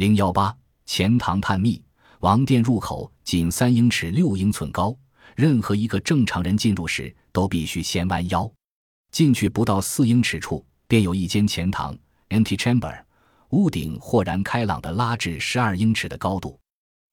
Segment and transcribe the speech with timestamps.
[0.00, 0.56] 零幺八
[0.86, 1.84] 钱塘探秘，
[2.20, 4.96] 王殿入口仅三英尺六英寸高，
[5.36, 8.50] 任何一个正常人进入时都必须先弯腰。
[9.12, 11.94] 进去不到四英尺处，便有一间钱塘
[12.30, 12.98] （antechamber），
[13.50, 16.58] 屋顶豁然开朗的拉至十二英尺的高度。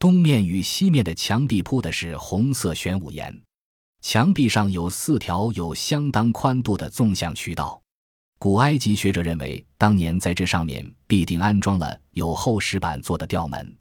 [0.00, 3.40] 东面与西面的墙壁铺的是红色玄武岩，
[4.00, 7.80] 墙壁上有四条有相当宽度的纵向渠道。
[8.42, 13.76] 古埃及学者认为，当年在这上面必定安装了有厚石板做的吊门。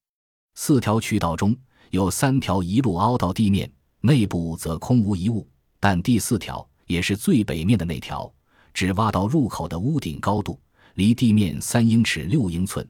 [0.54, 1.57] 四条渠道中
[1.89, 3.68] 有三条一路凹到地面，
[4.02, 8.32] 内部则空无一物，但第四条也是最北面的那条，
[8.71, 10.61] 只挖到入口的屋顶高度，
[10.93, 12.88] 离地面三英尺六英寸。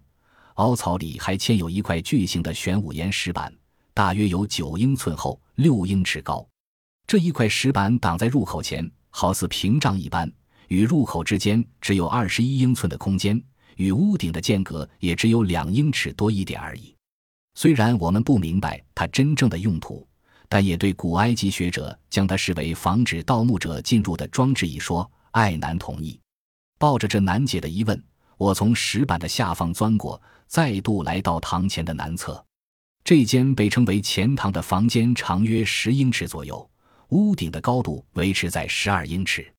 [0.56, 3.50] 凹槽里还嵌有一块巨型的玄武岩石板，
[3.94, 6.46] 大约有九英寸厚、六英尺高。
[7.08, 10.30] 这一块石板挡在入口前，好似屏障一般，
[10.72, 13.44] 与入口之间只有二十一英寸的空间，
[13.76, 16.96] 与屋顶的间隔也只有两英尺多一点而已。
[17.56, 20.08] 虽然我们不明白它真正的用途，
[20.48, 26.18] 但也对古埃及学者将它视为防止盗墓者进入的装置一说，爱难同意。
[26.80, 28.02] 抱着这难解的疑问，
[28.38, 30.22] 我从石板的下方钻过。
[30.48, 32.42] 再度来到堂前的南侧，
[33.04, 36.70] 这间被称为前堂的房间长约十英尺左右，
[37.10, 39.54] 屋顶的高度维持在十二英尺。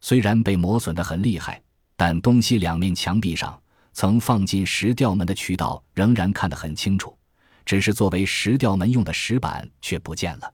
[0.00, 1.62] 虽然被磨损得很厉害，
[1.96, 3.60] 但东西两面墙壁上
[3.92, 7.16] 曾放进石吊门的渠道仍然看得很清楚，
[7.64, 10.52] 只是作为石吊门用的石板却不见了。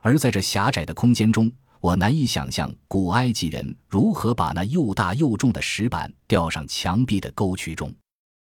[0.00, 7.94] 而在这狭窄的空间中，我难以想象古埃及人如何把那又大又重的石板吊上墙壁的沟渠中。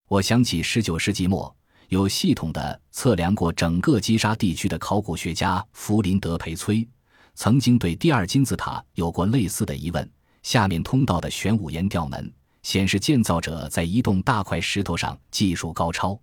[0.09, 1.55] 我想起十九世纪末
[1.89, 6.87] 有系统的测量过整个击沙地区的考古学家弗林德·培崔，
[7.35, 10.09] 曾经对第二金字塔有过类似的疑问。
[10.43, 16.17] 下面通道的玄武岩吊门显示建造者在一栋大块石头上技术高超。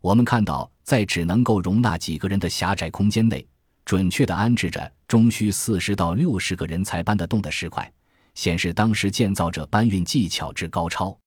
[0.00, 3.46] 我们看到，在只能够容纳几个人的狭窄空间内，
[3.84, 7.90] 准确地安置着终需四十到六十个人才搬得动的石块，
[8.34, 11.18] 显示当时建造者搬运技巧之高超。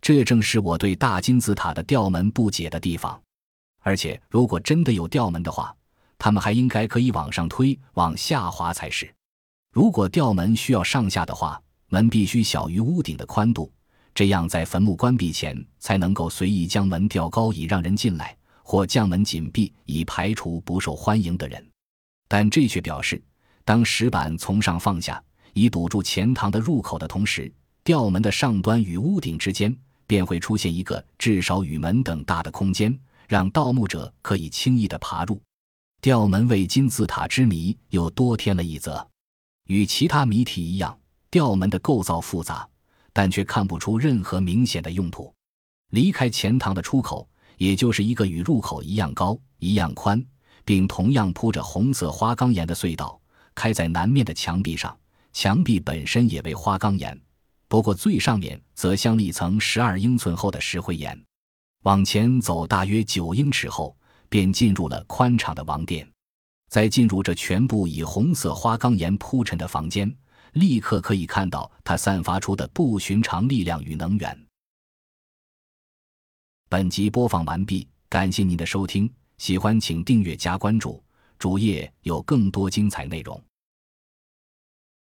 [0.00, 3.20] 这正是我对大金字塔的吊门不解的地方，
[3.80, 5.74] 而且如果真的有吊门的话，
[6.18, 9.12] 他们还应该可以往上推、往下滑才是。
[9.72, 13.72] 如果吊门需要上下的话，门必须小于屋顶的宽度，
[14.14, 21.64] 这样在坟墓关闭前才能够随意将门吊高以让人进来，或将门紧闭以排除不受欢迎的人。
[22.28, 23.22] 但这却表示，
[23.64, 25.22] 当石板从上放下
[25.52, 29.76] 以堵住前堂的入口的同时，吊门的上端与屋顶之间。
[30.08, 32.98] 便会出现一个至少与门等大的空间，
[33.28, 35.38] 让盗墓者可以轻易地爬入。
[36.00, 39.06] 吊门为金字塔之谜又多添了一则。
[39.66, 40.97] 与其他谜题一样，
[41.30, 42.68] 吊门的构造复杂，
[43.12, 45.32] 但却看不出任何明显的用途。
[45.90, 50.24] 离开前堂的出口，也就是一个与入口一样高、一样宽，
[50.64, 53.20] 并同样铺着红色花岗岩的隧道，
[53.54, 54.96] 开在南面的墙壁上。
[55.32, 57.18] 墙壁本身也为花岗岩。
[57.68, 61.22] 不过最上面则镶了一层十二英寸厚的石灰岩，
[61.82, 63.94] 往前走大约九英尺后，
[64.30, 66.08] 便进入了宽敞的王殿。
[66.70, 70.12] 在进入这全部以红色花岗岩铺陈的房间，
[70.58, 74.46] 立刻可以看到它散发出的不寻常力量与能源。
[76.68, 81.02] 本集播放完毕，感谢您的收听，喜欢请订阅加关注，
[81.38, 83.42] 主页有更多精彩内容。